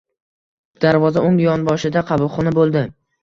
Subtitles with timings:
[0.85, 2.83] Darvoza o‘ng yonboshida qabulxona bo‘ldi.